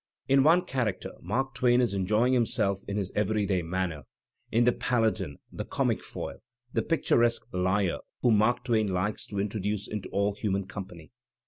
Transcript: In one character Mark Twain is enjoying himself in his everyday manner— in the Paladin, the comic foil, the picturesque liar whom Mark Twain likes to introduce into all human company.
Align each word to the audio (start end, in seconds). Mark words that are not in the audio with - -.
In 0.27 0.41
one 0.41 0.65
character 0.65 1.11
Mark 1.21 1.53
Twain 1.53 1.79
is 1.79 1.93
enjoying 1.93 2.33
himself 2.33 2.81
in 2.87 2.97
his 2.97 3.11
everyday 3.13 3.61
manner— 3.61 4.01
in 4.51 4.63
the 4.63 4.71
Paladin, 4.71 5.37
the 5.51 5.63
comic 5.63 6.03
foil, 6.03 6.39
the 6.73 6.81
picturesque 6.81 7.45
liar 7.53 7.99
whom 8.23 8.39
Mark 8.39 8.63
Twain 8.63 8.87
likes 8.87 9.27
to 9.27 9.37
introduce 9.39 9.87
into 9.87 10.09
all 10.09 10.33
human 10.33 10.65
company. 10.65 11.11